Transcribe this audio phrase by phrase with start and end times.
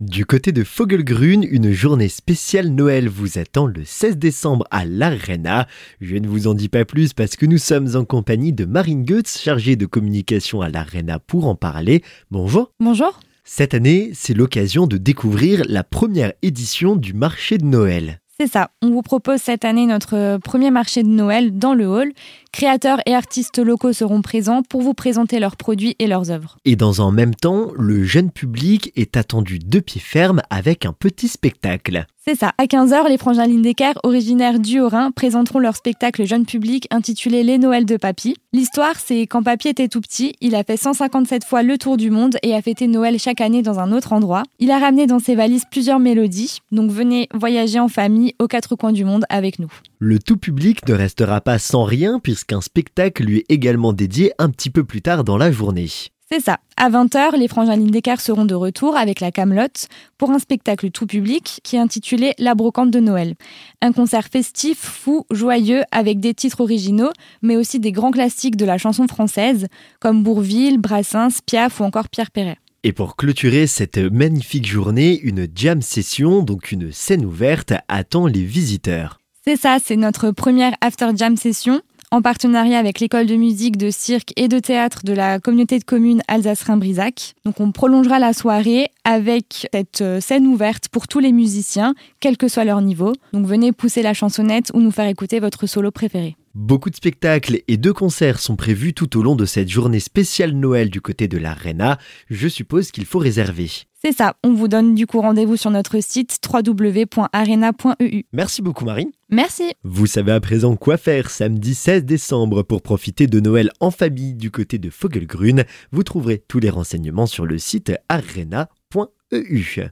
[0.00, 5.66] Du côté de Fogelgrün, une journée spéciale Noël vous attend le 16 décembre à l'Arena.
[6.00, 9.04] Je ne vous en dis pas plus parce que nous sommes en compagnie de Marine
[9.04, 12.04] Goetz, chargée de communication à l'Arena pour en parler.
[12.30, 12.70] Bonjour.
[12.78, 13.18] Bonjour.
[13.42, 18.20] Cette année, c'est l'occasion de découvrir la première édition du marché de Noël.
[18.40, 22.12] C'est ça, on vous propose cette année notre premier marché de Noël dans le hall.
[22.52, 26.56] Créateurs et artistes locaux seront présents pour vous présenter leurs produits et leurs œuvres.
[26.64, 30.92] Et dans un même temps, le jeune public est attendu de pied ferme avec un
[30.92, 32.06] petit spectacle.
[32.28, 32.52] C'est ça.
[32.58, 37.56] À 15h, les frangins Lindecker, originaires du Haut-Rhin, présenteront leur spectacle jeune public intitulé Les
[37.56, 38.36] Noëls de Papy.
[38.52, 42.10] L'histoire, c'est quand Papy était tout petit, il a fait 157 fois le tour du
[42.10, 44.42] monde et a fêté Noël chaque année dans un autre endroit.
[44.58, 48.76] Il a ramené dans ses valises plusieurs mélodies, donc venez voyager en famille aux quatre
[48.76, 49.72] coins du monde avec nous.
[49.98, 54.50] Le tout public ne restera pas sans rien puisqu'un spectacle lui est également dédié un
[54.50, 55.88] petit peu plus tard dans la journée.
[56.30, 56.58] C'est ça.
[56.76, 59.88] À 20h, les frangins Lindecker seront de retour avec la Camelote
[60.18, 63.34] pour un spectacle tout public qui est intitulé La brocante de Noël.
[63.80, 68.66] Un concert festif, fou, joyeux avec des titres originaux, mais aussi des grands classiques de
[68.66, 69.68] la chanson française
[70.00, 72.58] comme Bourville, Brassens, Piaf ou encore Pierre Perret.
[72.82, 78.44] Et pour clôturer cette magnifique journée, une jam session, donc une scène ouverte, attend les
[78.44, 79.18] visiteurs.
[79.46, 83.90] C'est ça, c'est notre première after jam session en partenariat avec l'école de musique, de
[83.90, 87.34] cirque et de théâtre de la communauté de communes Alsace-Rhin-Brisac.
[87.44, 92.36] Donc on prolongera la soirée avec cette euh, scène ouverte pour tous les musiciens, quel
[92.36, 93.12] que soit leur niveau.
[93.32, 96.37] Donc venez pousser la chansonnette ou nous faire écouter votre solo préféré.
[96.54, 100.52] Beaucoup de spectacles et de concerts sont prévus tout au long de cette journée spéciale
[100.52, 101.98] Noël du côté de l'Arena.
[102.30, 103.70] Je suppose qu'il faut réserver.
[104.00, 108.24] C'est ça, on vous donne du coup rendez-vous sur notre site www.arena.eu.
[108.32, 109.10] Merci beaucoup Marine.
[109.28, 109.72] Merci.
[109.82, 114.34] Vous savez à présent quoi faire samedi 16 décembre pour profiter de Noël en famille
[114.34, 115.64] du côté de Fogelgrün.
[115.90, 119.82] Vous trouverez tous les renseignements sur le site arena.eu.